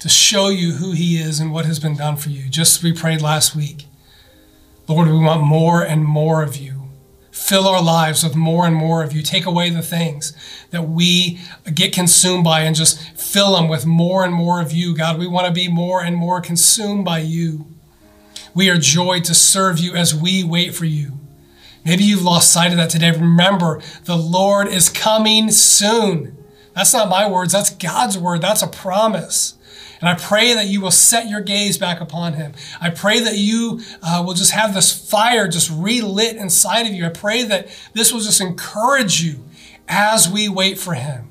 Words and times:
to 0.00 0.08
show 0.08 0.48
you 0.48 0.72
who 0.72 0.92
He 0.92 1.16
is 1.18 1.40
and 1.40 1.52
what 1.52 1.66
has 1.66 1.78
been 1.78 1.96
done 1.96 2.16
for 2.16 2.30
you, 2.30 2.48
just 2.48 2.78
as 2.78 2.82
we 2.82 2.92
prayed 2.92 3.22
last 3.22 3.54
week. 3.54 3.86
Lord, 4.88 5.08
we 5.08 5.18
want 5.18 5.42
more 5.42 5.82
and 5.82 6.04
more 6.04 6.42
of 6.42 6.56
you. 6.56 6.80
Fill 7.30 7.68
our 7.68 7.82
lives 7.82 8.24
with 8.24 8.34
more 8.34 8.66
and 8.66 8.74
more 8.74 9.04
of 9.04 9.12
you. 9.12 9.22
Take 9.22 9.46
away 9.46 9.70
the 9.70 9.82
things 9.82 10.36
that 10.70 10.88
we 10.88 11.38
get 11.72 11.92
consumed 11.92 12.44
by 12.44 12.62
and 12.62 12.74
just 12.74 13.00
fill 13.16 13.54
them 13.54 13.68
with 13.68 13.86
more 13.86 14.24
and 14.24 14.34
more 14.34 14.60
of 14.60 14.72
you. 14.72 14.96
God, 14.96 15.18
we 15.18 15.28
want 15.28 15.46
to 15.46 15.52
be 15.52 15.68
more 15.68 16.02
and 16.02 16.16
more 16.16 16.40
consumed 16.40 17.04
by 17.04 17.20
you. 17.20 17.66
We 18.54 18.68
are 18.68 18.78
joyed 18.78 19.24
to 19.24 19.34
serve 19.34 19.78
you 19.78 19.94
as 19.94 20.14
we 20.14 20.42
wait 20.42 20.74
for 20.74 20.86
you. 20.86 21.12
Maybe 21.84 22.04
you've 22.04 22.22
lost 22.22 22.52
sight 22.52 22.72
of 22.72 22.76
that 22.76 22.90
today. 22.90 23.10
Remember, 23.12 23.80
the 24.04 24.16
Lord 24.16 24.68
is 24.68 24.88
coming 24.88 25.50
soon. 25.50 26.36
That's 26.74 26.92
not 26.92 27.08
my 27.08 27.28
words, 27.28 27.52
that's 27.52 27.70
God's 27.70 28.18
word. 28.18 28.42
That's 28.42 28.62
a 28.62 28.68
promise. 28.68 29.54
And 30.00 30.08
I 30.08 30.14
pray 30.14 30.54
that 30.54 30.66
you 30.66 30.80
will 30.80 30.90
set 30.90 31.28
your 31.28 31.40
gaze 31.40 31.78
back 31.78 32.00
upon 32.00 32.34
him. 32.34 32.52
I 32.80 32.90
pray 32.90 33.20
that 33.20 33.36
you 33.36 33.80
uh, 34.02 34.22
will 34.24 34.34
just 34.34 34.52
have 34.52 34.74
this 34.74 34.92
fire 34.92 35.46
just 35.48 35.70
relit 35.70 36.36
inside 36.36 36.86
of 36.86 36.92
you. 36.92 37.06
I 37.06 37.10
pray 37.10 37.42
that 37.44 37.68
this 37.92 38.12
will 38.12 38.20
just 38.20 38.40
encourage 38.40 39.22
you 39.22 39.44
as 39.88 40.28
we 40.28 40.48
wait 40.48 40.78
for 40.78 40.94
him. 40.94 41.28